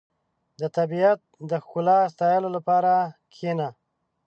[0.59, 1.19] •د طبیعت
[1.49, 2.91] د ښکلا ستایلو لپاره
[3.31, 3.67] کښېنه.